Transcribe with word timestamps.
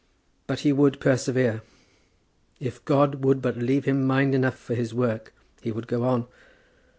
But 0.47 0.61
he 0.61 0.73
would 0.73 0.99
persevere. 0.99 1.61
If 2.59 2.83
God 2.85 3.23
would 3.23 3.39
but 3.39 3.57
leave 3.57 3.83
to 3.83 3.91
him 3.91 4.03
mind 4.03 4.33
enough 4.33 4.57
for 4.57 4.73
his 4.73 4.95
work, 4.95 5.31
he 5.61 5.71
would 5.71 5.85
go 5.85 6.05
on. 6.05 6.25